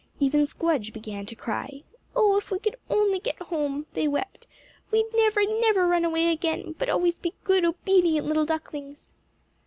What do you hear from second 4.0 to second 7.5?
wept, "we'd never, never run away again, but always be